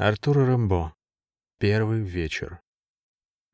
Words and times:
Артур 0.00 0.36
Рэмбо. 0.36 0.94
Первый 1.58 2.02
вечер. 2.02 2.60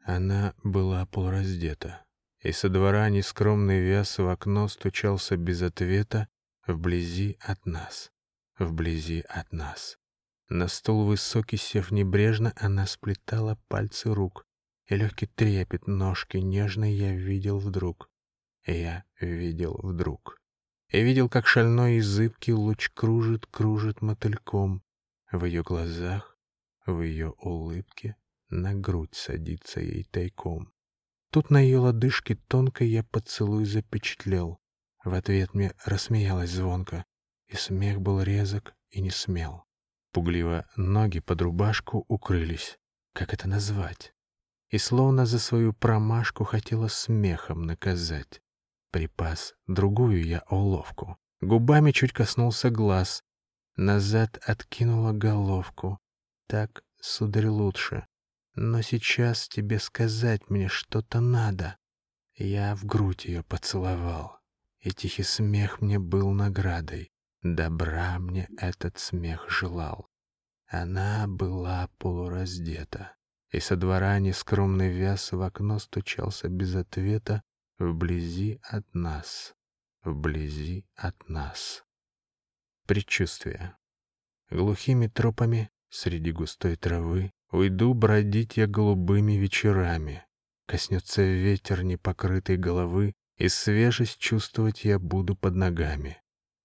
Она 0.05 0.53
была 0.63 1.07
полураздета, 1.07 2.05
и 2.43 2.53
со 2.53 2.69
двора 2.69 3.09
нескромный 3.09 3.81
вяз 3.81 4.19
в 4.19 4.29
окно 4.29 4.69
стучался 4.69 5.39
без 5.39 5.63
ответа 5.63 6.29
вблизи 6.67 7.39
от 7.41 7.65
нас, 7.65 8.13
вблизи 8.59 9.25
от 9.27 9.53
нас. 9.53 9.97
На 10.51 10.69
стол 10.69 11.07
высокий, 11.07 11.57
сев 11.57 11.91
небрежно, 11.91 12.53
она 12.57 12.87
сплетала 12.87 13.59
пальцы 13.69 14.13
рук, 14.13 14.45
и 14.87 14.97
легкий 14.97 15.29
трепет 15.29 15.87
ножки 15.87 16.37
нежной 16.37 16.93
я 16.93 17.17
видел 17.17 17.59
вдруг. 17.59 18.11
Я 18.67 19.05
видел 19.19 19.81
вдруг. 19.83 20.37
Я 20.91 21.05
видел, 21.05 21.31
как 21.31 21.47
шальной 21.47 21.97
и 21.97 22.01
зыбкий 22.03 22.53
луч 22.53 22.91
кружит, 22.91 23.47
кружит 23.47 24.03
мотыльком. 24.03 24.83
В 25.33 25.47
ее 25.47 25.63
глазах, 25.63 26.34
в 26.87 27.01
ее 27.03 27.31
улыбке 27.39 28.17
на 28.49 28.75
грудь 28.75 29.15
садится 29.15 29.81
ей 29.81 30.05
тайком. 30.05 30.73
Тут 31.31 31.51
на 31.51 31.59
ее 31.59 31.79
лодыжке 31.79 32.37
тонко 32.37 32.85
я 32.85 33.03
поцелуй 33.03 33.65
запечатлел. 33.65 34.61
В 35.05 35.15
ответ 35.15 35.53
мне 35.55 35.73
рассмеялась 35.85 36.51
звонко, 36.51 37.05
и 37.49 37.57
смех 37.57 38.01
был 38.01 38.23
резок 38.23 38.75
и 38.91 39.01
не 39.01 39.11
смел. 39.11 39.65
Пугливо 40.13 40.67
ноги 40.77 41.19
под 41.19 41.43
рубашку 41.43 42.05
укрылись. 42.09 42.79
Как 43.13 43.35
это 43.35 43.49
назвать? 43.49 44.15
И 44.71 44.79
словно 44.79 45.27
за 45.27 45.39
свою 45.39 45.73
промашку 45.73 46.45
хотела 46.45 46.89
смехом 46.89 47.63
наказать. 47.63 48.41
Припас 48.93 49.55
другую 49.67 50.25
я 50.25 50.45
уловку. 50.49 51.19
Губами 51.41 51.91
чуть 51.91 52.13
коснулся 52.13 52.71
глаз. 52.71 53.25
Назад 53.77 54.39
откинула 54.47 55.13
головку. 55.13 55.99
Так, 56.55 56.85
сударь, 57.01 57.49
лучше. 57.49 58.07
Но 58.55 58.81
сейчас 58.81 59.49
тебе 59.49 59.81
сказать 59.81 60.51
мне 60.51 60.69
что-то 60.69 61.19
надо. 61.19 61.79
Я 62.37 62.77
в 62.77 62.85
грудь 62.85 63.25
ее 63.25 63.43
поцеловал, 63.43 64.39
и 64.79 64.93
тихий 64.93 65.25
смех 65.25 65.81
мне 65.81 65.99
был 65.99 66.31
наградой. 66.31 67.11
Добра 67.43 68.21
мне 68.21 68.49
этот 68.57 69.01
смех 69.01 69.51
желал. 69.51 70.07
Она 70.69 71.27
была 71.27 71.89
полураздета, 71.99 73.17
и 73.51 73.59
со 73.59 73.75
двора 73.75 74.21
нескромный 74.21 74.93
вяз 74.97 75.33
в 75.33 75.43
окно 75.43 75.81
стучался 75.81 76.47
без 76.47 76.77
ответа 76.77 77.43
вблизи 77.79 78.61
от 78.63 78.87
нас, 78.95 79.57
вблизи 80.05 80.87
от 80.95 81.29
нас. 81.29 81.83
Предчувствие. 82.87 83.77
Глухими 84.51 85.09
тропами 85.09 85.73
среди 85.95 86.33
густой 86.33 86.77
травы 86.77 87.31
уйду 87.51 87.95
бродить 87.95 88.57
я 88.57 88.67
голубыми 88.67 89.35
вечерами. 89.35 90.25
Коснется 90.67 91.23
ветер 91.23 91.83
непокрытой 91.85 92.57
головы, 92.57 93.13
и 93.37 93.49
свежесть 93.49 94.19
чувствовать 94.19 94.85
я 94.85 94.99
буду 94.99 95.37
под 95.37 95.55
ногами. 95.55 96.21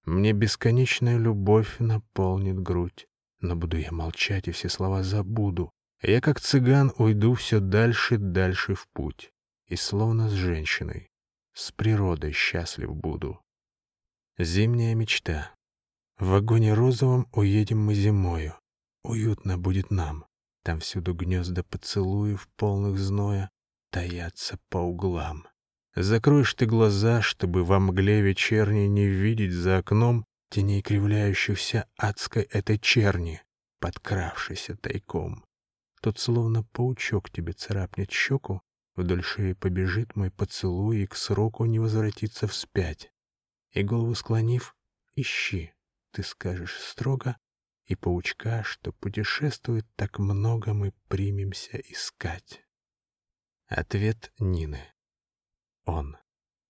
Мне 0.06 0.34
бесконечная 0.34 1.18
любовь 1.18 1.78
наполнит 1.80 2.60
грудь, 2.60 3.08
но 3.40 3.56
буду 3.56 3.78
я 3.78 3.92
молчать 3.92 4.48
и 4.48 4.52
все 4.52 4.70
слова 4.70 5.04
забуду. 5.04 5.72
Я, 6.02 6.22
как 6.22 6.40
цыган, 6.40 6.94
уйду 6.98 7.34
все 7.34 7.60
дальше, 7.60 8.18
дальше 8.18 8.74
в 8.74 8.88
путь. 8.94 9.32
И 9.68 9.76
словно 9.76 10.30
с 10.30 10.34
женщиной, 10.34 11.10
с 11.54 11.72
природой 11.72 12.32
счастлив 12.32 12.96
буду. 12.96 13.40
Зимняя 14.38 14.96
мечта. 14.96 15.52
В 16.18 16.28
вагоне 16.28 16.74
розовом 16.74 17.28
уедем 17.34 17.84
мы 17.84 17.94
зимою. 17.94 18.56
Уютно 19.10 19.58
будет 19.58 19.90
нам. 19.90 20.26
Там 20.64 20.82
всюду 20.82 21.16
гнезда 21.16 21.64
поцелуев, 21.64 22.48
полных 22.56 23.00
зноя, 23.00 23.50
таятся 23.90 24.60
по 24.70 24.78
углам. 24.78 25.48
Закроешь 25.96 26.54
ты 26.54 26.68
глаза, 26.68 27.24
чтобы 27.24 27.64
во 27.64 27.80
мгле 27.80 28.22
вечерней 28.22 28.88
не 28.88 29.08
видеть 29.08 29.52
за 29.52 29.80
окном 29.80 30.26
теней 30.52 30.84
кривляющихся 30.84 31.88
адской 31.98 32.44
этой 32.44 32.78
черни, 32.78 33.42
подкравшейся 33.80 34.78
тайком. 34.78 35.44
Тот 36.04 36.20
словно 36.20 36.64
паучок 36.66 37.32
тебе 37.32 37.54
царапнет 37.54 38.12
щеку, 38.12 38.62
вдоль 38.96 39.24
шеи 39.24 39.54
побежит 39.54 40.16
мой 40.16 40.30
поцелуй 40.30 41.00
и 41.00 41.08
к 41.08 41.16
сроку 41.16 41.66
не 41.66 41.80
возвратится 41.80 42.48
вспять. 42.48 43.12
И 43.72 43.82
голову 43.82 44.14
склонив, 44.14 44.76
ищи, 45.16 45.74
ты 46.12 46.22
скажешь 46.22 46.78
строго, 46.78 47.38
и 47.90 47.96
паучка, 47.96 48.64
что 48.64 48.94
путешествует 48.94 49.86
так 49.96 50.20
много, 50.20 50.74
мы 50.74 50.94
примемся 51.08 51.78
искать. 51.78 52.62
Ответ 53.68 54.32
Нины. 54.38 54.82
Он. 55.86 56.16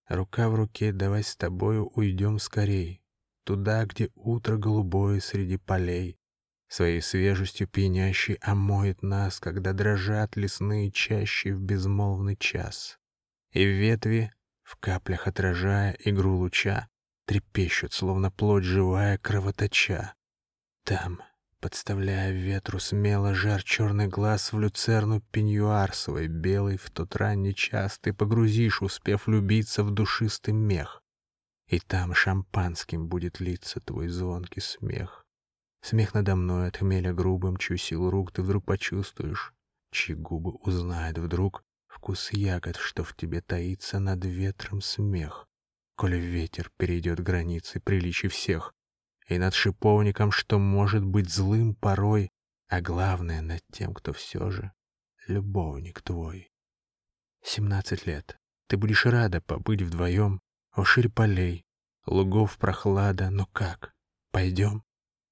Рука 0.08 0.50
в 0.50 0.56
руке, 0.56 0.94
давай 0.94 1.24
с 1.24 1.36
тобою 1.36 1.88
уйдем 1.94 2.40
скорей, 2.40 3.04
Туда, 3.44 3.86
где 3.86 4.10
утро 4.16 4.58
голубое 4.58 5.20
среди 5.20 5.58
полей, 5.58 6.18
Своей 6.70 7.02
свежестью 7.02 7.68
пьянящей 7.68 8.36
омоет 8.36 9.04
нас, 9.04 9.42
Когда 9.42 9.74
дрожат 9.74 10.38
лесные 10.38 10.90
чащи 10.90 11.52
в 11.52 11.60
безмолвный 11.60 12.38
час. 12.38 12.98
И 13.52 13.66
ветви, 13.66 14.32
в 14.64 14.78
каплях 14.78 15.28
отражая 15.28 15.98
игру 16.00 16.38
луча, 16.38 16.88
Трепещут, 17.26 17.92
словно 17.92 18.32
плоть 18.32 18.64
живая, 18.64 19.18
кровоточа. 19.18 20.14
Там, 20.84 21.22
подставляя 21.60 22.32
ветру 22.32 22.80
смело 22.80 23.34
жар 23.34 23.64
черный 23.64 24.08
глаз 24.08 24.54
в 24.54 24.60
люцерну 24.60 25.22
пеньюар 25.22 25.94
свой 25.94 26.28
белый 26.28 26.78
в 26.78 26.90
тот 26.90 27.16
ранний 27.16 27.54
час 27.54 28.00
ты 28.00 28.14
погрузишь, 28.14 28.82
успев 28.82 29.28
влюбиться 29.28 29.84
в 29.84 29.92
душистый 29.92 30.54
мех. 30.54 31.04
И 31.68 31.80
там 31.80 32.16
шампанским 32.16 33.08
будет 33.08 33.40
литься 33.40 33.80
твой 33.80 34.08
звонкий 34.08 34.62
смех. 34.62 35.26
Смех 35.82 36.14
надо 36.14 36.36
мной 36.36 36.68
от 36.68 36.78
хмеля 36.78 37.14
грубым, 37.14 37.58
чью 37.58 37.78
силу 37.78 38.10
рук 38.10 38.32
ты 38.32 38.42
вдруг 38.42 38.66
почувствуешь, 38.66 39.54
чьи 39.92 40.16
губы 40.16 40.52
узнает 40.52 41.18
вдруг 41.18 41.64
вкус 41.88 42.32
ягод, 42.32 42.76
что 42.78 43.04
в 43.04 43.16
тебе 43.16 43.42
таится 43.42 44.00
над 44.00 44.26
ветром 44.26 44.82
смех. 44.82 45.48
Коли 45.96 46.18
ветер 46.18 46.72
перейдет 46.78 47.20
границы 47.20 47.80
приличий 47.80 48.30
всех, 48.30 48.74
и 49.30 49.38
над 49.38 49.54
шиповником, 49.54 50.32
что 50.32 50.60
может 50.60 51.06
быть 51.06 51.30
злым 51.30 51.76
порой, 51.76 52.30
а 52.68 52.82
главное 52.82 53.42
над 53.42 53.62
тем, 53.72 53.94
кто 53.94 54.12
все 54.12 54.50
же 54.50 54.72
любовник 55.28 56.02
твой. 56.02 56.52
Семнадцать 57.44 58.06
лет. 58.06 58.38
Ты 58.68 58.78
будешь 58.78 59.06
рада 59.06 59.40
побыть 59.40 59.82
вдвоем, 59.82 60.42
о 60.72 60.84
ширь 60.84 61.10
полей, 61.10 61.64
лугов 62.06 62.58
прохлада, 62.58 63.30
но 63.30 63.46
как? 63.46 63.94
Пойдем? 64.32 64.84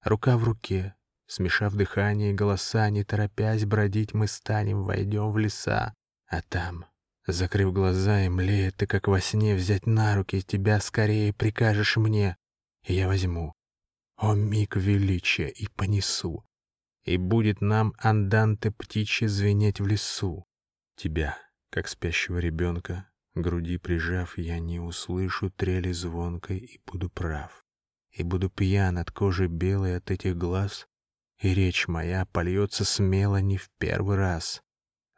Рука 0.02 0.36
в 0.38 0.44
руке, 0.44 0.94
смешав 1.26 1.74
дыхание 1.74 2.30
и 2.30 2.34
голоса, 2.34 2.88
не 2.90 3.04
торопясь 3.04 3.64
бродить, 3.64 4.14
мы 4.14 4.26
станем, 4.26 4.84
войдем 4.84 5.30
в 5.32 5.38
леса, 5.38 5.94
а 6.26 6.42
там 6.42 6.86
Закрыв 7.30 7.74
глаза 7.74 8.22
и 8.22 8.30
млея, 8.30 8.70
ты 8.70 8.86
как 8.86 9.06
во 9.06 9.20
сне 9.20 9.54
взять 9.54 9.84
на 9.84 10.14
руки 10.14 10.40
тебя 10.40 10.80
скорее 10.80 11.34
прикажешь 11.34 11.98
мне, 11.98 12.38
и 12.84 12.94
я 12.94 13.06
возьму, 13.06 13.52
о 14.18 14.34
миг 14.34 14.74
величия, 14.76 15.48
и 15.48 15.68
понесу. 15.68 16.44
И 17.04 17.16
будет 17.16 17.60
нам 17.60 17.94
анданты 17.98 18.72
птичьи 18.72 19.28
звенеть 19.28 19.80
в 19.80 19.86
лесу. 19.86 20.44
Тебя, 20.96 21.38
как 21.70 21.86
спящего 21.86 22.38
ребенка, 22.38 23.08
груди 23.34 23.78
прижав, 23.78 24.36
я 24.36 24.58
не 24.58 24.80
услышу 24.80 25.50
трели 25.50 25.92
звонкой 25.92 26.58
и 26.58 26.80
буду 26.84 27.08
прав. 27.08 27.64
И 28.10 28.24
буду 28.24 28.50
пьян 28.50 28.98
от 28.98 29.12
кожи 29.12 29.46
белой 29.46 29.96
от 29.96 30.10
этих 30.10 30.36
глаз, 30.36 30.88
и 31.40 31.54
речь 31.54 31.86
моя 31.86 32.26
польется 32.26 32.84
смело 32.84 33.40
не 33.40 33.56
в 33.56 33.70
первый 33.78 34.16
раз. 34.16 34.62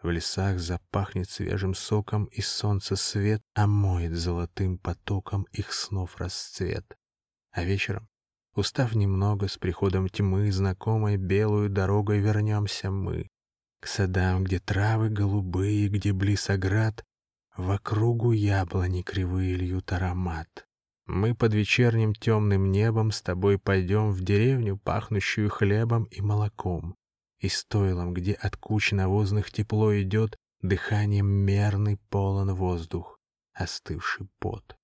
В 0.02 0.10
лесах 0.10 0.58
запахнет 0.58 1.30
свежим 1.30 1.74
соком, 1.74 2.26
и 2.26 2.42
солнце 2.42 2.96
свет 2.96 3.42
омоет 3.54 4.12
золотым 4.12 4.76
потоком 4.76 5.44
их 5.52 5.72
снов 5.72 6.18
расцвет. 6.18 6.98
А 7.50 7.64
вечером 7.64 8.09
Устав 8.54 8.94
немного, 8.94 9.48
с 9.48 9.56
приходом 9.58 10.08
тьмы, 10.08 10.50
знакомой 10.52 11.16
белую 11.16 11.70
дорогой 11.70 12.20
вернемся 12.20 12.90
мы. 12.90 13.28
К 13.80 13.86
садам, 13.86 14.44
где 14.44 14.58
травы 14.58 15.08
голубые, 15.08 15.88
где 15.88 16.12
близ 16.12 16.50
оград, 16.50 17.04
Вокругу 17.56 18.32
яблони 18.32 19.02
кривые 19.02 19.54
льют 19.56 19.92
аромат. 19.92 20.66
Мы 21.06 21.34
под 21.34 21.52
вечерним 21.52 22.14
темным 22.14 22.70
небом 22.70 23.10
с 23.10 23.20
тобой 23.20 23.58
пойдем 23.58 24.12
в 24.12 24.22
деревню, 24.22 24.78
пахнущую 24.78 25.50
хлебом 25.50 26.04
и 26.04 26.22
молоком, 26.22 26.94
и 27.38 27.48
стойлом, 27.48 28.14
где 28.14 28.32
от 28.32 28.56
куч 28.56 28.92
навозных 28.92 29.50
тепло 29.50 29.94
идет, 30.00 30.38
дыханием 30.62 31.26
мерный 31.26 31.98
полон 32.08 32.54
воздух, 32.54 33.18
остывший 33.52 34.28
пот. 34.38 34.76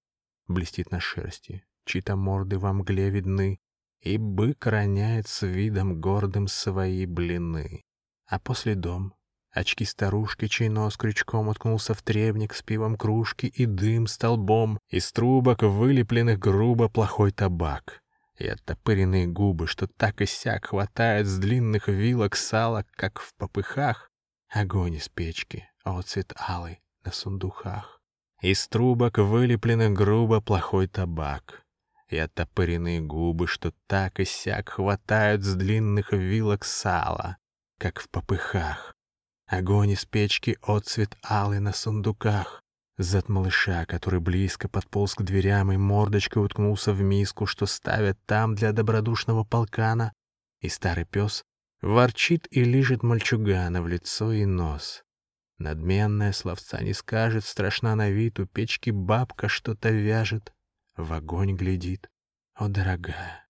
Блестит 0.49 0.91
на 0.91 1.01
шерсти, 1.01 1.65
чьи-то 1.87 2.17
морды 2.17 2.59
во 2.59 2.73
мгле 2.73 3.09
видны, 3.11 3.61
и 4.01 4.19
бык 4.19 4.67
роняет 4.67 5.27
с 5.29 5.47
видом 5.47 6.01
гордым 6.01 6.49
свои 6.49 7.07
блины. 7.07 7.83
А 8.27 8.39
после 8.39 8.75
дом, 8.75 9.15
очки 9.51 9.85
старушки, 9.85 10.49
чей 10.49 10.69
нос 10.69 10.97
крючком 10.97 11.49
уткнулся 11.49 11.95
в 11.95 12.03
требник 12.03 12.55
с 12.55 12.63
пивом 12.63 12.97
кружки 12.97 13.47
и 13.47 13.67
дым 13.67 14.07
столбом, 14.07 14.79
из 14.91 15.11
трубок 15.13 15.63
вылепленных 15.63 16.39
грубо 16.39 16.89
плохой 16.89 17.33
табак. 17.33 18.03
И 18.37 18.47
оттопыренные 18.47 19.27
губы, 19.27 19.67
что 19.67 19.87
так 19.87 20.21
и 20.21 20.27
сяк 20.27 20.67
хватает 20.67 21.27
с 21.27 21.39
длинных 21.39 21.89
вилок 21.89 22.37
сала, 22.37 22.85
как 22.95 23.19
в 23.19 23.35
попыхах. 23.35 24.11
Огонь 24.53 24.95
из 24.95 25.09
печки, 25.09 25.69
оцвет 25.85 26.35
алый 26.37 26.81
на 27.05 27.13
сундуках. 27.13 28.01
Из 28.43 28.69
трубок 28.69 29.17
вылепленных 29.17 29.95
грубо 29.95 30.43
плохой 30.43 30.87
табак 30.87 31.66
и 32.09 32.17
оттопыренные 32.17 33.01
губы, 33.01 33.47
что 33.47 33.73
так 33.87 34.21
и 34.21 34.25
сяк 34.25 34.71
хватают 34.71 35.43
с 35.43 35.55
длинных 35.55 36.13
вилок 36.13 36.65
сала, 36.65 37.37
как 37.79 38.01
в 38.01 38.09
попыхах. 38.09 38.95
Огонь 39.47 39.91
из 39.91 40.05
печки, 40.05 40.59
отцвет 40.63 41.17
алый 41.29 41.61
на 41.61 41.73
сундуках. 41.73 42.63
Зад 42.99 43.29
малыша, 43.29 43.85
который 43.85 44.21
близко 44.21 44.69
подполз 44.69 45.15
к 45.15 45.23
дверям 45.23 45.71
и 45.71 45.77
мордочкой 45.77 46.45
уткнулся 46.45 46.93
в 46.93 47.01
миску, 47.03 47.47
что 47.47 47.67
ставят 47.67 48.19
там 48.25 48.55
для 48.55 48.73
добродушного 48.73 49.45
полкана, 49.45 50.13
и 50.61 50.69
старый 50.69 51.05
пес 51.05 51.45
ворчит 51.83 52.49
и 52.51 52.65
лижет 52.65 53.03
мальчугана 53.03 53.83
в 53.83 53.89
лицо 53.89 54.33
и 54.33 54.47
нос. 54.47 55.03
Надменная 55.59 56.33
словца 56.33 56.83
не 56.83 56.93
скажет, 56.93 57.45
страшна 57.45 57.95
на 57.95 58.11
вид, 58.11 58.41
у 58.41 58.47
печки 58.47 58.91
бабка 58.91 59.49
что-то 59.49 59.91
вяжет 59.91 60.53
в 60.97 61.13
огонь 61.13 61.57
глядит. 61.57 62.09
О, 62.55 62.69
дорогая, 62.69 63.47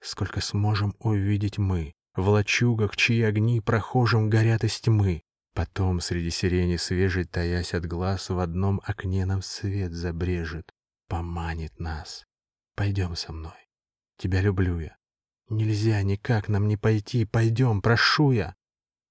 сколько 0.00 0.40
сможем 0.40 0.94
увидеть 0.98 1.58
мы, 1.58 1.94
в 2.14 2.28
лачугах, 2.28 2.96
чьи 2.96 3.22
огни 3.22 3.60
прохожим 3.60 4.28
горят 4.28 4.64
из 4.64 4.80
тьмы. 4.80 5.22
Потом 5.54 6.00
среди 6.00 6.30
сирени 6.30 6.76
свежей, 6.76 7.24
таясь 7.24 7.74
от 7.74 7.86
глаз, 7.86 8.30
в 8.30 8.38
одном 8.38 8.80
окне 8.84 9.26
нам 9.26 9.42
свет 9.42 9.92
забрежет, 9.92 10.70
поманит 11.08 11.78
нас. 11.78 12.26
Пойдем 12.74 13.16
со 13.16 13.32
мной, 13.32 13.68
тебя 14.16 14.40
люблю 14.40 14.78
я. 14.78 14.96
Нельзя 15.50 16.02
никак 16.02 16.48
нам 16.48 16.68
не 16.68 16.78
пойти, 16.78 17.26
пойдем, 17.26 17.82
прошу 17.82 18.32
я. 18.32 18.56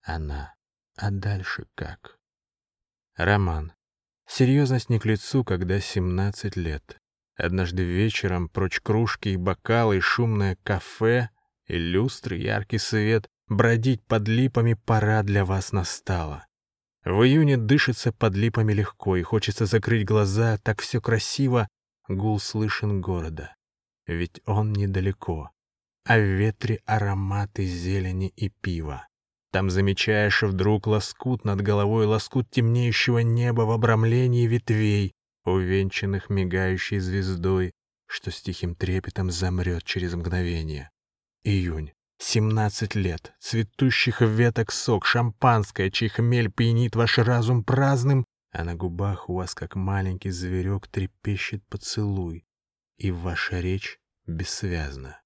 Она, 0.02 0.56
а 0.96 1.12
дальше 1.12 1.68
как? 1.76 2.18
Роман. 3.16 3.74
Серьезность 4.28 4.90
не 4.90 5.00
к 5.00 5.06
лицу, 5.06 5.44
когда 5.44 5.80
семнадцать 5.80 6.56
лет. 6.56 7.01
Однажды 7.42 7.82
вечером 7.82 8.50
прочь 8.50 8.80
кружки 8.80 9.30
и 9.30 9.36
бокалы, 9.36 10.00
шумное 10.00 10.60
кафе, 10.62 11.30
и 11.66 11.76
люстры, 11.76 12.38
яркий 12.38 12.78
свет, 12.78 13.28
бродить 13.48 14.04
под 14.04 14.28
липами 14.28 14.76
пора 14.76 15.24
для 15.24 15.44
вас 15.44 15.72
настала. 15.72 16.46
В 17.04 17.24
июне 17.24 17.58
дышится 17.58 18.12
под 18.12 18.36
липами 18.36 18.74
легко, 18.74 19.16
и 19.16 19.24
хочется 19.24 19.66
закрыть 19.66 20.06
глаза, 20.06 20.60
так 20.60 20.82
все 20.82 21.02
красиво, 21.02 21.68
гул 22.08 22.40
слышен 22.40 23.02
города. 23.02 23.56
Ведь 24.06 24.40
он 24.46 24.72
недалеко, 24.74 25.50
а 26.06 26.20
в 26.20 26.22
ветре 26.22 26.80
ароматы 26.86 27.66
зелени 27.66 28.32
и 28.36 28.50
пива. 28.50 29.08
Там 29.52 29.72
замечаешь 29.72 30.44
вдруг 30.44 30.86
лоскут 30.86 31.44
над 31.44 31.62
головой, 31.62 32.06
лоскут 32.06 32.52
темнеющего 32.52 33.20
неба 33.20 33.64
в 33.64 33.72
обрамлении 33.72 34.46
ветвей, 34.46 35.16
увенчанных 35.46 36.30
мигающей 36.30 37.00
звездой, 37.00 37.72
что 38.08 38.32
с 38.32 38.42
тихим 38.42 38.76
трепетом 38.76 39.32
замрет 39.32 39.84
через 39.84 40.14
мгновение. 40.14 40.90
Июнь. 41.44 41.94
Семнадцать 42.20 42.94
лет, 42.94 43.34
цветущих 43.40 44.22
веток 44.22 44.72
сок, 44.72 45.06
шампанское, 45.08 45.90
чей 45.90 46.08
хмель 46.08 46.52
пьянит 46.52 46.96
ваш 46.96 47.18
разум 47.18 47.64
праздным, 47.64 48.26
а 48.52 48.64
на 48.64 48.76
губах 48.76 49.28
у 49.28 49.34
вас, 49.34 49.56
как 49.56 49.76
маленький 49.76 50.30
зверек, 50.30 50.88
трепещет 50.88 51.66
поцелуй, 51.68 52.46
и 52.98 53.10
ваша 53.10 53.60
речь 53.60 54.00
бессвязна. 54.28 55.20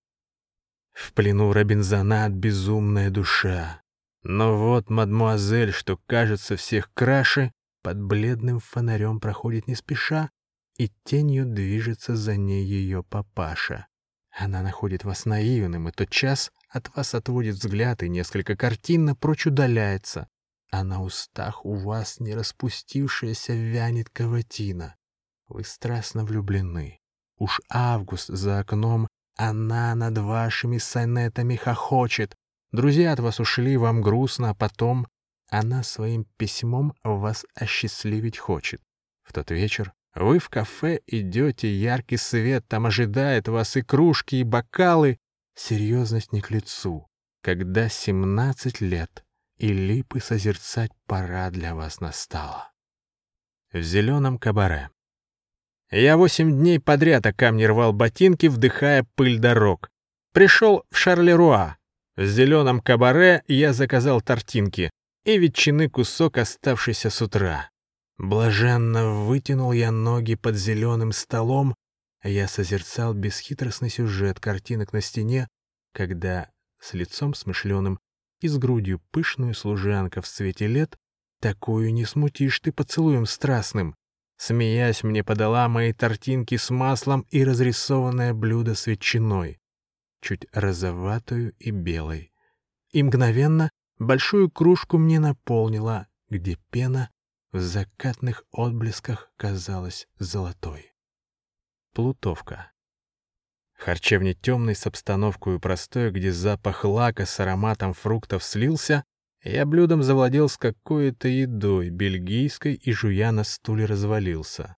В 0.94 1.12
плену 1.12 1.52
Робинзонат 1.52 2.32
безумная 2.32 3.10
душа. 3.10 3.82
Но 4.24 4.58
вот 4.58 4.90
мадмуазель, 4.90 5.74
что 5.74 6.00
кажется 6.08 6.56
всех 6.56 6.92
краше, 6.94 7.52
под 7.86 8.02
бледным 8.02 8.60
фонарем 8.60 9.20
проходит 9.20 9.68
не 9.68 9.76
спеша, 9.76 10.32
и 10.76 10.90
тенью 11.04 11.46
движется 11.46 12.16
за 12.16 12.36
ней 12.36 12.66
ее 12.66 13.04
папаша. 13.04 13.86
Она 14.36 14.64
находит 14.64 15.04
вас 15.04 15.26
наивным, 15.26 15.88
и 15.88 15.92
тот 15.92 16.10
час 16.10 16.52
от 16.68 16.90
вас 16.96 17.14
отводит 17.14 17.58
взгляд 17.58 18.02
и 18.02 18.10
несколько 18.10 18.58
картин 18.58 19.06
напрочь 19.06 19.46
удаляется, 19.46 20.28
а 20.72 20.84
на 20.84 21.04
устах 21.04 21.64
у 21.64 21.76
вас 21.76 22.20
не 22.20 22.34
распустившаяся 22.34 23.54
вянет 23.54 24.10
каватина. 24.10 24.96
Вы 25.48 25.64
страстно 25.64 26.26
влюблены. 26.26 26.98
Уж 27.38 27.62
август 27.70 28.30
за 28.30 28.62
окном, 28.62 29.08
она 29.38 29.94
над 29.94 30.18
вашими 30.18 30.80
сонетами 30.80 31.56
хохочет. 31.56 32.36
Друзья 32.72 33.12
от 33.12 33.20
вас 33.20 33.40
ушли, 33.40 33.78
вам 33.78 34.02
грустно, 34.02 34.50
а 34.50 34.56
потом 34.56 35.06
она 35.50 35.84
своим 35.84 36.26
письмом 36.38 36.94
вас 37.04 37.46
осчастливить 37.54 38.38
хочет. 38.38 38.82
В 39.24 39.34
тот 39.34 39.52
вечер 39.52 39.94
вы 40.14 40.40
в 40.40 40.50
кафе 40.50 41.02
идете, 41.08 41.72
яркий 41.74 42.18
свет 42.18 42.68
там 42.68 42.86
ожидает 42.86 43.48
вас 43.48 43.76
и 43.76 43.82
кружки, 43.82 44.36
и 44.36 44.44
бокалы. 44.44 45.20
Серьезность 45.56 46.32
не 46.32 46.42
к 46.42 46.52
лицу, 46.52 47.08
когда 47.42 47.90
семнадцать 47.90 48.82
лет, 48.82 49.26
и 49.58 49.68
липы 49.74 50.20
созерцать 50.20 50.92
пора 51.06 51.50
для 51.50 51.76
вас 51.76 52.00
настала. 52.00 52.72
В 53.72 53.82
зеленом 53.82 54.38
кабаре. 54.38 54.90
Я 55.92 56.18
восемь 56.18 56.52
дней 56.52 56.80
подряд 56.80 57.26
о 57.26 57.34
камни 57.34 57.64
рвал 57.66 57.94
ботинки, 57.94 58.48
вдыхая 58.48 59.06
пыль 59.16 59.38
дорог. 59.38 59.90
Пришел 60.34 60.84
в 60.90 60.98
Шарлеруа. 60.98 61.78
В 62.16 62.26
зеленом 62.26 62.80
кабаре 62.80 63.44
я 63.48 63.74
заказал 63.74 64.22
тортинки 64.22 64.90
и 65.26 65.38
ветчины 65.40 65.90
кусок, 65.90 66.38
оставшийся 66.38 67.10
с 67.10 67.22
утра. 67.22 67.70
Блаженно 68.18 69.26
вытянул 69.26 69.72
я 69.74 69.92
ноги 69.92 70.36
под 70.36 70.56
зеленым 70.56 71.12
столом, 71.12 71.76
а 72.22 72.30
я 72.30 72.48
созерцал 72.48 73.14
бесхитростный 73.14 73.90
сюжет 73.90 74.40
картинок 74.40 74.94
на 74.94 75.02
стене, 75.02 75.48
когда 75.94 76.50
с 76.80 76.94
лицом 76.94 77.34
смышленым 77.34 78.00
и 78.40 78.48
с 78.48 78.58
грудью 78.58 79.02
пышную 79.12 79.54
служанка 79.56 80.22
в 80.22 80.28
цвете 80.28 80.68
лет, 80.68 80.96
такую 81.42 81.92
не 81.94 82.06
смутишь 82.06 82.60
ты 82.60 82.72
поцелуем 82.72 83.26
страстным. 83.26 83.96
Смеясь, 84.38 85.04
мне 85.04 85.24
подала 85.24 85.68
мои 85.68 85.94
тортинки 85.94 86.58
с 86.58 86.70
маслом 86.70 87.26
и 87.32 87.44
разрисованное 87.44 88.34
блюдо 88.34 88.76
с 88.76 88.86
ветчиной, 88.86 89.60
чуть 90.22 90.46
розоватую 90.52 91.54
и 91.58 91.72
белой. 91.72 92.32
И 92.92 93.02
мгновенно 93.02 93.72
Большую 94.00 94.50
кружку 94.52 94.98
мне 94.98 95.20
наполнила, 95.20 96.08
где 96.30 96.58
пена 96.70 97.10
в 97.52 97.60
закатных 97.60 98.44
отблесках 98.52 99.32
казалась 99.38 100.08
золотой. 100.20 100.94
Плутовка. 101.94 102.72
Харчевня 103.78 104.34
темной 104.34 104.76
с 104.76 104.86
обстановкой 104.86 105.60
простой, 105.60 106.12
где 106.12 106.32
запах 106.32 106.84
лака 106.84 107.26
с 107.26 107.40
ароматом 107.40 107.94
фруктов 107.94 108.44
слился, 108.44 109.04
я 109.44 109.66
блюдом 109.66 110.02
завладел 110.04 110.50
с 110.50 110.58
какой-то 110.58 111.28
едой, 111.28 111.90
бельгийской, 111.90 112.74
и 112.74 112.92
жуя 112.92 113.32
на 113.32 113.44
стуле 113.44 113.86
развалился. 113.86 114.76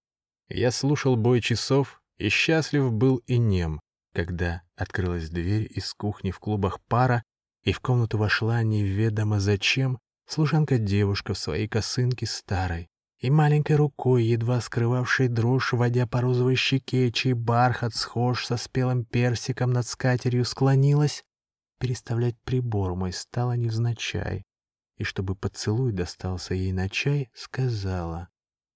Я 0.49 0.71
слушал 0.71 1.15
бой 1.15 1.41
часов 1.41 2.01
и 2.17 2.29
счастлив 2.29 2.91
был 2.91 3.17
и 3.27 3.37
нем, 3.37 3.79
когда 4.13 4.63
открылась 4.75 5.29
дверь 5.29 5.67
из 5.73 5.93
кухни 5.93 6.31
в 6.31 6.39
клубах 6.39 6.79
пара, 6.87 7.23
и 7.67 7.73
в 7.73 7.81
комнату 7.81 8.17
вошла 8.17 8.63
неведомо 8.63 9.41
зачем 9.41 9.99
служанка-девушка 10.25 11.33
в 11.33 11.37
своей 11.37 11.67
косынке 11.67 12.25
старой 12.25 12.87
и 13.19 13.29
маленькой 13.29 13.75
рукой, 13.75 14.23
едва 14.23 14.61
скрывавшей 14.61 15.27
дрожь, 15.27 15.73
водя 15.73 16.07
по 16.07 16.21
розовой 16.21 16.55
щеке, 16.55 17.11
чей 17.11 17.33
бархат 17.33 17.93
схож 17.93 18.45
со 18.45 18.55
спелым 18.55 19.03
персиком 19.03 19.73
над 19.73 19.85
скатерью, 19.85 20.45
склонилась, 20.45 21.25
переставлять 21.77 22.37
прибор 22.45 22.95
мой 22.95 23.11
стала 23.11 23.57
невзначай, 23.57 24.45
и 24.95 25.03
чтобы 25.03 25.35
поцелуй 25.35 25.91
достался 25.91 26.53
ей 26.53 26.71
на 26.71 26.87
чай, 26.87 27.29
сказала, 27.33 28.29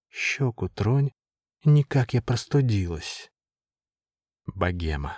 «Щеку 0.09 0.67
тронь, 0.67 1.11
никак 1.63 2.13
я 2.13 2.21
простудилась». 2.21 3.31
Богема. 4.47 5.15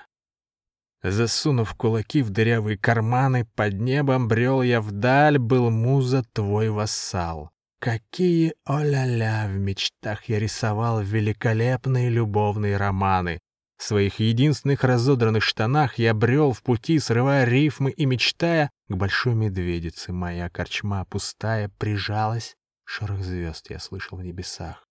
Засунув 1.03 1.73
кулаки 1.73 2.21
в 2.21 2.29
дырявые 2.29 2.77
карманы, 2.77 3.45
под 3.55 3.73
небом 3.73 4.27
брел 4.29 4.61
я 4.61 4.79
вдаль, 4.79 5.37
был 5.37 5.69
муза 5.69 6.23
твой 6.33 6.69
вассал. 6.69 7.49
Какие 7.79 8.53
о-ля-ля 8.63 9.47
в 9.49 9.57
мечтах 9.57 10.29
я 10.29 10.39
рисовал 10.39 11.01
великолепные 11.01 12.09
любовные 12.09 12.77
романы. 12.77 13.39
В 13.77 13.83
своих 13.83 14.21
единственных 14.21 14.85
разодранных 14.85 15.43
штанах 15.43 15.99
я 15.99 16.13
брел 16.13 16.53
в 16.53 16.63
пути, 16.63 16.97
срывая 16.99 17.43
рифмы 17.43 17.91
и 17.91 18.05
мечтая, 18.05 18.69
к 18.87 18.95
большой 18.95 19.35
медведице 19.35 20.13
моя 20.13 20.49
корчма 20.49 21.03
пустая 21.03 21.69
прижалась. 21.77 22.55
Шорох 22.85 23.19
звезд 23.19 23.69
я 23.69 23.79
слышал 23.79 24.17
в 24.17 24.23
небесах. 24.23 24.87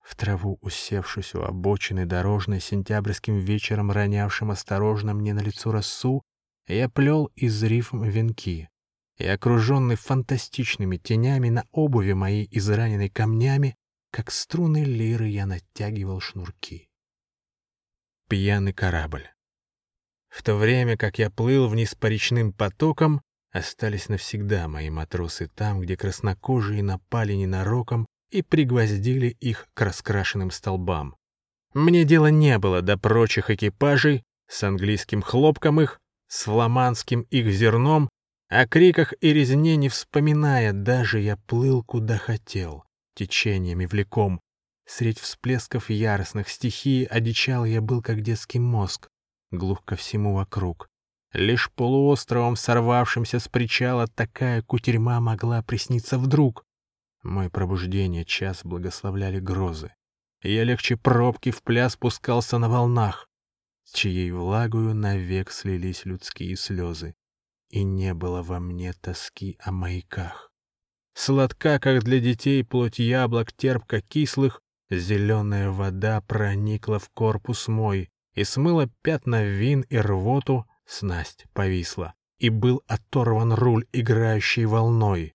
В 0.00 0.16
траву, 0.16 0.58
усевшись 0.60 1.34
у 1.34 1.42
обочины 1.42 2.06
дорожной, 2.06 2.60
сентябрьским 2.60 3.38
вечером 3.38 3.90
ронявшим 3.90 4.50
осторожно 4.50 5.14
мне 5.14 5.34
на 5.34 5.40
лицо 5.40 5.72
росу, 5.72 6.22
я 6.66 6.88
плел 6.88 7.26
из 7.36 7.62
рифм 7.62 8.02
венки. 8.02 8.68
И, 9.18 9.26
окруженный 9.26 9.96
фантастичными 9.96 10.96
тенями 10.96 11.50
на 11.50 11.64
обуви 11.72 12.12
моей 12.12 12.48
израненной 12.50 13.10
камнями, 13.10 13.76
как 14.10 14.30
струны 14.30 14.84
лиры 14.84 15.28
я 15.28 15.46
натягивал 15.46 16.20
шнурки 16.20 16.90
пьяный 18.30 18.72
корабль. 18.72 19.28
В 20.28 20.44
то 20.44 20.54
время, 20.54 20.96
как 20.96 21.18
я 21.18 21.30
плыл 21.30 21.68
вниз 21.68 21.96
по 21.96 22.06
речным 22.06 22.52
потокам, 22.52 23.22
остались 23.50 24.08
навсегда 24.08 24.68
мои 24.68 24.88
матросы 24.88 25.48
там, 25.48 25.80
где 25.80 25.96
краснокожие 25.96 26.84
напали 26.84 27.32
ненароком 27.32 28.06
и 28.30 28.42
пригвоздили 28.42 29.28
их 29.40 29.66
к 29.74 29.80
раскрашенным 29.80 30.50
столбам. 30.50 31.16
Мне 31.74 32.04
дела 32.04 32.30
не 32.30 32.58
было 32.58 32.82
до 32.82 32.98
прочих 32.98 33.50
экипажей 33.50 34.22
с 34.48 34.62
английским 34.64 35.22
хлопком 35.22 35.80
их, 35.80 36.00
с 36.28 36.44
фламандским 36.44 37.22
их 37.22 37.50
зерном, 37.50 38.08
о 38.48 38.66
криках 38.66 39.14
и 39.20 39.32
резне 39.32 39.76
не 39.76 39.88
вспоминая, 39.88 40.72
даже 40.72 41.20
я 41.20 41.36
плыл 41.36 41.84
куда 41.84 42.18
хотел, 42.18 42.84
течениями 43.14 43.86
влеком, 43.86 44.40
Средь 44.92 45.20
всплесков 45.20 45.88
яростных 45.88 46.48
стихий 46.48 47.04
одичал 47.04 47.64
я 47.64 47.80
был, 47.80 48.02
как 48.02 48.22
детский 48.22 48.58
мозг, 48.58 49.08
глух 49.52 49.84
ко 49.84 49.94
всему 49.94 50.34
вокруг. 50.34 50.88
Лишь 51.32 51.70
полуостровом, 51.70 52.56
сорвавшимся 52.56 53.38
с 53.38 53.46
причала, 53.46 54.08
такая 54.08 54.62
кутерьма 54.62 55.20
могла 55.20 55.62
присниться 55.62 56.18
вдруг. 56.18 56.64
Мой 57.22 57.50
пробуждение 57.50 58.24
час 58.24 58.60
благословляли 58.64 59.40
грозы. 59.40 59.92
я 60.42 60.64
легче 60.64 60.96
пробки 60.96 61.50
в 61.50 61.62
пляс 61.62 61.96
пускался 61.96 62.58
на 62.58 62.68
волнах, 62.68 63.28
с 63.84 63.92
чьей 63.92 64.30
влагою 64.30 64.94
навек 64.94 65.50
слились 65.50 66.04
людские 66.04 66.56
слезы. 66.56 67.14
И 67.68 67.84
не 67.84 68.14
было 68.14 68.42
во 68.42 68.58
мне 68.58 68.92
тоски 68.94 69.56
о 69.60 69.70
маяках. 69.70 70.52
Сладка, 71.14 71.78
как 71.78 72.02
для 72.02 72.18
детей, 72.18 72.64
плоть 72.64 72.98
яблок 72.98 73.52
терпко 73.52 74.00
кислых, 74.00 74.62
Зеленая 74.90 75.70
вода 75.70 76.20
проникла 76.20 76.98
в 76.98 77.10
корпус 77.10 77.68
мой 77.68 78.10
и 78.34 78.42
смыла 78.42 78.88
пятна 79.02 79.44
вин 79.44 79.82
и 79.82 79.96
рвоту, 79.96 80.66
снасть 80.84 81.46
повисла, 81.52 82.14
и 82.38 82.48
был 82.48 82.82
оторван 82.88 83.52
руль, 83.52 83.86
играющий 83.92 84.64
волной. 84.64 85.34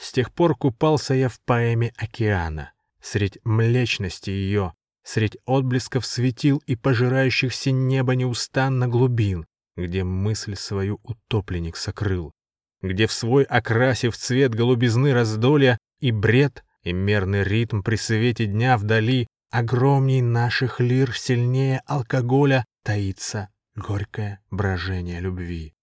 С 0.00 0.12
тех 0.12 0.32
пор 0.32 0.56
купался 0.56 1.12
я 1.12 1.28
в 1.28 1.38
поэме 1.40 1.92
океана, 1.98 2.72
средь 3.02 3.38
млечности 3.44 4.30
ее, 4.30 4.72
средь 5.04 5.36
отблесков 5.44 6.06
светил 6.06 6.62
и 6.66 6.74
пожирающихся 6.74 7.70
небо 7.70 8.14
неустанно 8.14 8.88
глубин, 8.88 9.46
где 9.76 10.02
мысль 10.02 10.56
свою 10.56 11.00
утопленник 11.02 11.76
сокрыл, 11.76 12.32
где 12.80 13.06
в 13.06 13.12
свой 13.12 13.44
окрасив 13.44 14.16
цвет 14.16 14.54
голубизны 14.54 15.12
раздолья 15.12 15.76
и 15.98 16.12
бред 16.12 16.64
и 16.82 16.94
мерный 16.94 17.44
ритм 17.44 17.82
при 17.82 17.96
свете 17.96 18.46
дня 18.46 18.78
вдали, 18.78 19.26
огромней 19.50 20.22
наших 20.22 20.80
лир, 20.80 21.14
сильнее 21.14 21.82
алкоголя, 21.84 22.64
таится 22.84 23.50
горькое 23.76 24.40
брожение 24.50 25.20
любви. 25.20 25.74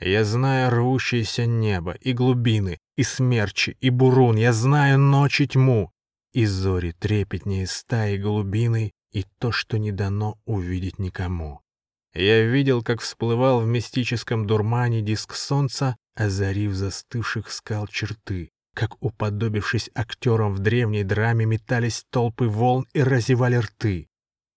Я 0.00 0.24
знаю 0.24 0.70
рвущееся 0.70 1.46
небо 1.46 1.92
и 1.92 2.12
глубины, 2.12 2.78
и 2.96 3.02
смерчи, 3.02 3.76
и 3.80 3.90
бурун, 3.90 4.36
я 4.36 4.52
знаю 4.52 4.98
ночь 4.98 5.40
и 5.40 5.48
тьму, 5.48 5.90
и 6.32 6.44
зори 6.44 6.92
трепетнее 6.92 7.66
стаи 7.66 8.18
голубиной, 8.18 8.92
и 9.12 9.24
то, 9.38 9.52
что 9.52 9.78
не 9.78 9.92
дано 9.92 10.38
увидеть 10.44 10.98
никому. 10.98 11.60
Я 12.12 12.44
видел, 12.44 12.82
как 12.82 13.00
всплывал 13.00 13.60
в 13.60 13.66
мистическом 13.66 14.46
дурмане 14.46 15.00
диск 15.00 15.34
солнца, 15.34 15.96
озарив 16.14 16.74
застывших 16.74 17.50
скал 17.50 17.86
черты, 17.86 18.50
как, 18.74 19.02
уподобившись 19.02 19.90
актерам 19.94 20.52
в 20.54 20.58
древней 20.58 21.04
драме, 21.04 21.46
метались 21.46 22.04
толпы 22.10 22.46
волн 22.46 22.86
и 22.92 23.02
разевали 23.02 23.56
рты. 23.56 24.08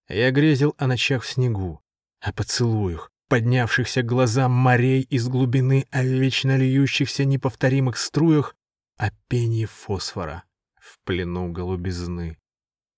Я 0.09 0.31
грезил 0.31 0.75
о 0.77 0.87
ночах 0.87 1.23
в 1.23 1.27
снегу, 1.29 1.81
о 2.19 2.33
поцелуях, 2.33 3.08
поднявшихся 3.29 4.03
глазам 4.03 4.51
морей 4.51 5.01
из 5.03 5.29
глубины, 5.29 5.85
о 5.91 6.03
вечно 6.03 6.57
льющихся 6.57 7.23
неповторимых 7.23 7.97
струях, 7.97 8.55
о 8.97 9.11
пении 9.29 9.65
фосфора 9.65 10.43
в 10.81 10.97
плену 11.05 11.51
голубизны. 11.51 12.37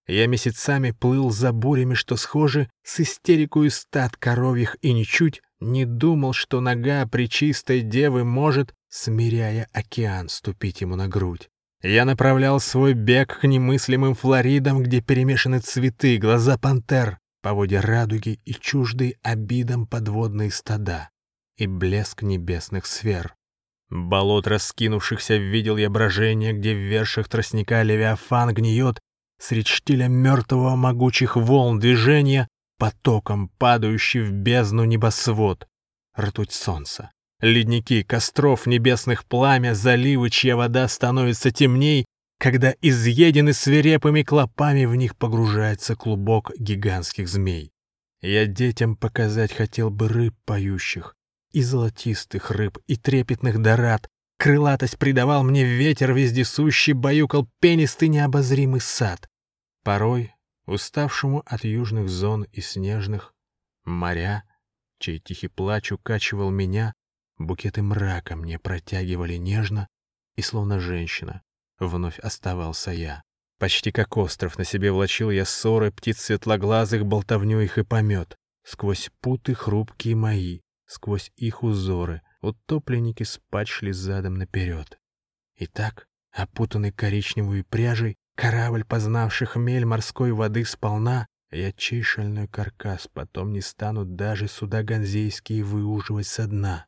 Я 0.07 0.27
месяцами 0.27 0.91
плыл 0.91 1.29
за 1.29 1.51
бурями, 1.51 1.93
что 1.93 2.15
схожи 2.15 2.69
с 2.83 2.99
истерикою 2.99 3.69
стад 3.69 4.17
коровьих, 4.17 4.77
и 4.81 4.93
ничуть 4.93 5.41
не 5.59 5.85
думал, 5.85 6.33
что 6.33 6.59
нога 6.59 7.05
причистой 7.05 7.81
девы 7.81 8.23
может 8.23 8.73
смиряя 8.89 9.67
океан, 9.73 10.27
ступить 10.27 10.81
ему 10.81 10.95
на 10.95 11.07
грудь. 11.07 11.49
Я 11.81 12.05
направлял 12.05 12.59
свой 12.59 12.93
бег 12.93 13.39
к 13.39 13.47
немыслимым 13.47 14.15
Флоридам, 14.15 14.83
где 14.83 15.01
перемешаны 15.01 15.59
цветы, 15.59 16.17
глаза 16.17 16.57
пантер, 16.57 17.17
поводья 17.41 17.81
радуги 17.81 18.39
и 18.45 18.53
чуждые 18.53 19.17
обидам 19.23 19.87
подводные 19.87 20.51
стада 20.51 21.09
и 21.57 21.67
блеск 21.67 22.21
небесных 22.21 22.85
сфер. 22.85 23.35
Болот 23.89 24.47
раскинувшихся 24.47 25.35
видел 25.35 25.77
я 25.77 25.89
брожение, 25.89 26.53
где 26.53 26.73
в 26.73 26.77
вершах 26.77 27.27
тростника 27.27 27.83
Левиафан 27.83 28.53
гниет, 28.53 28.99
средь 29.39 29.67
штиля 29.67 30.07
мертвого 30.07 30.75
могучих 30.75 31.35
волн 31.35 31.79
движения, 31.79 32.47
потоком 32.77 33.49
падающий 33.57 34.21
в 34.21 34.31
бездну 34.31 34.85
небосвод, 34.85 35.67
ртуть 36.17 36.53
солнца, 36.53 37.11
Ледники 37.41 38.03
костров 38.03 38.67
небесных 38.67 39.25
пламя, 39.25 39.73
заливы, 39.73 40.29
чья 40.29 40.55
вода 40.55 40.87
становится 40.87 41.51
темней, 41.51 42.05
когда 42.41 42.73
изъедены 42.81 43.53
свирепыми 43.53 44.23
клопами 44.23 44.85
в 44.85 44.95
них 44.95 45.15
погружается 45.15 45.95
клубок 45.95 46.51
гигантских 46.57 47.29
змей. 47.29 47.71
Я 48.19 48.47
детям 48.47 48.95
показать 48.95 49.53
хотел 49.53 49.91
бы 49.91 50.07
рыб 50.09 50.35
поющих, 50.45 51.15
и 51.51 51.61
золотистых 51.61 52.49
рыб, 52.49 52.79
и 52.87 52.95
трепетных 52.95 53.61
дорад. 53.61 54.09
Крылатость 54.39 54.97
придавал 54.97 55.43
мне 55.43 55.63
ветер 55.65 56.13
вездесущий, 56.13 56.93
баюкал 56.93 57.47
пенистый 57.59 58.07
необозримый 58.07 58.81
сад. 58.81 59.29
Порой, 59.83 60.33
уставшему 60.65 61.43
от 61.45 61.63
южных 61.63 62.09
зон 62.09 62.47
и 62.51 62.61
снежных, 62.61 63.35
моря, 63.85 64.45
чей 64.97 65.19
тихий 65.19 65.47
плач 65.47 65.91
укачивал 65.91 66.49
меня, 66.49 66.93
Букеты 67.37 67.83
мрака 67.83 68.35
мне 68.35 68.57
протягивали 68.57 69.35
нежно, 69.35 69.87
и 70.35 70.41
словно 70.41 70.79
женщина 70.79 71.43
вновь 71.81 72.19
оставался 72.19 72.91
я. 72.91 73.21
Почти 73.59 73.91
как 73.91 74.17
остров 74.17 74.57
на 74.57 74.63
себе 74.63 74.91
влачил 74.91 75.29
я 75.29 75.45
ссоры 75.45 75.91
птиц 75.91 76.19
светлоглазых, 76.19 77.05
болтовню 77.05 77.59
их 77.59 77.77
и 77.77 77.83
помет. 77.83 78.35
Сквозь 78.63 79.09
путы 79.21 79.53
хрупкие 79.53 80.15
мои, 80.15 80.61
сквозь 80.85 81.31
их 81.35 81.63
узоры, 81.63 82.21
утопленники 82.41 83.23
спать 83.23 83.67
шли 83.67 83.91
задом 83.91 84.35
наперед. 84.35 84.97
И 85.55 85.67
так, 85.67 86.07
опутанный 86.31 86.91
коричневой 86.91 87.63
пряжей, 87.63 88.15
корабль, 88.35 88.85
познавший 88.85 89.47
хмель 89.47 89.85
морской 89.85 90.31
воды 90.31 90.65
сполна, 90.65 91.27
я 91.51 91.71
чей 91.71 92.01
шальной 92.01 92.47
каркас 92.47 93.07
потом 93.11 93.51
не 93.51 93.61
станут 93.61 94.15
даже 94.15 94.47
суда 94.47 94.83
ганзейские 94.83 95.63
выуживать 95.63 96.27
со 96.27 96.47
дна 96.47 96.85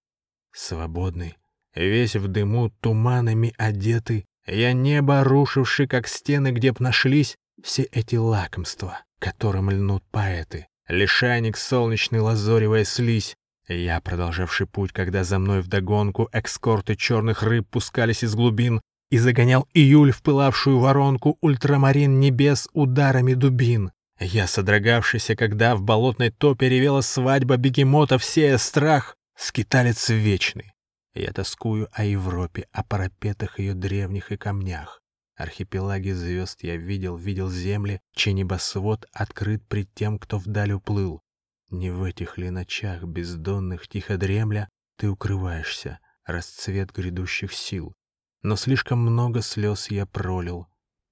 свободный, 0.53 1.37
весь 1.75 2.15
в 2.15 2.27
дыму 2.27 2.69
туманами 2.81 3.53
одетый, 3.57 4.25
я 4.45 4.73
небо 4.73 5.23
рушивший, 5.23 5.87
как 5.87 6.07
стены, 6.07 6.51
где 6.51 6.71
б 6.71 6.77
нашлись 6.79 7.35
все 7.61 7.83
эти 7.83 8.15
лакомства, 8.15 8.99
которым 9.19 9.69
льнут 9.69 10.03
поэты, 10.11 10.67
лишайник 10.87 11.57
солнечный 11.57 12.19
лазоревая 12.19 12.83
слизь, 12.83 13.35
я, 13.67 14.01
продолжавший 14.01 14.67
путь, 14.67 14.91
когда 14.91 15.23
за 15.23 15.39
мной 15.39 15.61
вдогонку 15.61 16.27
экскорты 16.33 16.95
черных 16.95 17.43
рыб 17.43 17.67
пускались 17.69 18.23
из 18.23 18.35
глубин, 18.35 18.81
и 19.09 19.17
загонял 19.19 19.67
июль 19.73 20.11
в 20.11 20.21
пылавшую 20.23 20.79
воронку 20.79 21.37
ультрамарин 21.39 22.19
небес 22.19 22.67
ударами 22.73 23.35
дубин. 23.35 23.91
Я, 24.19 24.47
содрогавшийся, 24.47 25.35
когда 25.35 25.75
в 25.75 25.83
болотной 25.83 26.31
топе 26.31 26.67
ревела 26.67 27.01
свадьба 27.01 27.57
бегемота, 27.57 28.17
сея 28.19 28.57
страх, 28.57 29.15
Скиталец 29.35 30.09
вечный. 30.09 30.73
Я 31.13 31.31
тоскую 31.31 31.89
о 31.91 32.03
Европе, 32.03 32.67
о 32.71 32.83
парапетах 32.83 33.59
ее 33.59 33.73
древних 33.73 34.31
и 34.31 34.37
камнях. 34.37 35.01
Архипелаги 35.35 36.11
звезд 36.11 36.63
я 36.63 36.75
видел, 36.75 37.17
видел 37.17 37.49
земли, 37.49 38.01
чей 38.13 38.33
небосвод 38.33 39.05
открыт 39.11 39.67
пред 39.67 39.93
тем, 39.93 40.19
кто 40.19 40.37
вдаль 40.37 40.73
уплыл. 40.73 41.21
Не 41.69 41.91
в 41.91 42.03
этих 42.03 42.37
ли 42.37 42.49
ночах 42.49 43.03
бездонных 43.03 43.87
тихо 43.87 44.17
дремля 44.17 44.69
Ты 44.97 45.09
укрываешься, 45.09 45.99
расцвет 46.25 46.91
грядущих 46.91 47.53
сил. 47.53 47.93
Но 48.43 48.55
слишком 48.55 48.99
много 48.99 49.41
слез 49.41 49.89
я 49.89 50.05
пролил, 50.05 50.67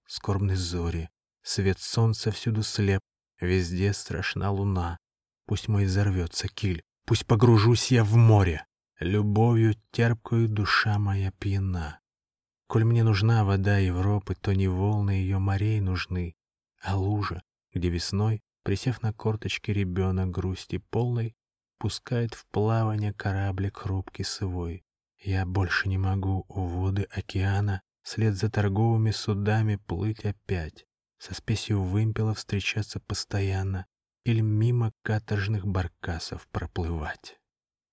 скорбной 0.06 0.56
зори, 0.56 1.10
Свет 1.44 1.80
солнца 1.80 2.32
всюду 2.32 2.62
слеп, 2.62 3.02
везде 3.40 3.94
страшна 3.94 4.52
луна. 4.52 4.98
Пусть 5.48 5.68
мой 5.68 5.86
взорвется 5.86 6.48
киль, 6.48 6.84
пусть 7.06 7.26
погружусь 7.26 7.92
я 7.92 8.04
в 8.04 8.16
море. 8.16 8.66
Любовью 9.02 9.74
терпкую 9.90 10.48
душа 10.48 11.00
моя 11.00 11.32
пьяна. 11.32 12.00
Коль 12.68 12.84
мне 12.84 13.04
нужна 13.04 13.44
вода 13.44 13.80
Европы, 13.80 14.36
то 14.36 14.54
не 14.54 14.68
волны 14.68 15.10
ее 15.10 15.40
морей 15.40 15.80
нужны, 15.80 16.36
а 16.84 16.98
лужа, 16.98 17.42
где 17.74 17.90
весной, 17.90 18.44
присев 18.62 19.02
на 19.02 19.12
корточки 19.12 19.72
ребенок 19.72 20.30
грусти 20.30 20.78
полной, 20.78 21.36
пускает 21.80 22.36
в 22.36 22.46
плавание 22.52 23.12
кораблик 23.12 23.78
хрупкий 23.78 24.24
свой. 24.24 24.86
Я 25.18 25.48
больше 25.48 25.90
не 25.90 25.98
могу 25.98 26.46
у 26.48 26.68
воды 26.68 27.08
океана 27.10 27.82
вслед 28.04 28.36
за 28.36 28.52
торговыми 28.52 29.10
судами 29.10 29.78
плыть 29.78 30.24
опять 30.26 30.86
со 31.18 31.34
спесью 31.34 31.82
вымпела 31.82 32.36
встречаться 32.36 33.00
постоянно 33.00 33.88
или 34.26 34.42
мимо 34.42 34.94
каторжных 35.02 35.66
баркасов 35.66 36.48
проплывать. 36.50 37.41